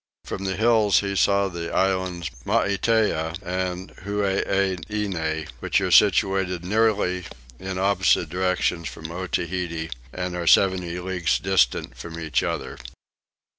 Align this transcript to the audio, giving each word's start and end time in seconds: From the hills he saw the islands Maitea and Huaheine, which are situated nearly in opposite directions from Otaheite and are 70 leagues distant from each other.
From 0.23 0.45
the 0.45 0.55
hills 0.55 1.01
he 1.01 1.15
saw 1.15 1.47
the 1.47 1.71
islands 1.71 2.31
Maitea 2.43 3.35
and 3.43 3.91
Huaheine, 3.99 5.47
which 5.59 5.79
are 5.79 5.91
situated 5.91 6.65
nearly 6.65 7.25
in 7.59 7.77
opposite 7.77 8.27
directions 8.29 8.87
from 8.87 9.11
Otaheite 9.11 9.93
and 10.11 10.35
are 10.35 10.47
70 10.47 10.99
leagues 11.01 11.37
distant 11.37 11.95
from 11.95 12.19
each 12.19 12.41
other. 12.41 12.79